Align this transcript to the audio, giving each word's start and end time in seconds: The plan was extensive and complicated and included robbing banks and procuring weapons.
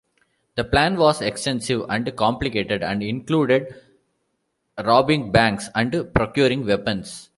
The 0.55 0.63
plan 0.63 0.97
was 0.97 1.21
extensive 1.21 1.85
and 1.87 2.15
complicated 2.15 2.81
and 2.81 3.03
included 3.03 3.75
robbing 4.83 5.31
banks 5.31 5.69
and 5.75 6.11
procuring 6.11 6.65
weapons. 6.65 7.29